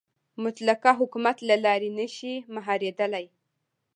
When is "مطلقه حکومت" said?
0.43-1.37